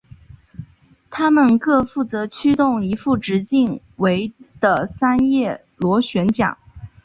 [1.11, 6.57] 它们各负责驱动一副直径为的三叶螺旋桨。